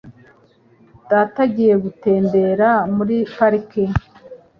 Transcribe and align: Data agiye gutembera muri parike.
Data 1.11 1.37
agiye 1.47 1.75
gutembera 1.85 2.69
muri 2.95 3.15
parike. 3.35 3.83